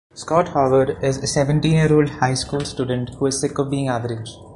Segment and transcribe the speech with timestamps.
[0.15, 4.31] Scott Howard is a seventeen-year-old high school student who is sick of being average.